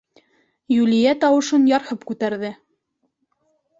[0.83, 2.53] —Юлия тауышын ярһып күтәрҙе.